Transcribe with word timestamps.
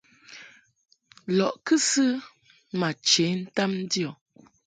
Lɔʼ 1.37 1.53
ndib 1.55 1.61
kɨsɨ 1.65 2.05
ma 2.79 2.89
che 3.07 3.25
ntam 3.43 3.71
ndio. 3.83 4.11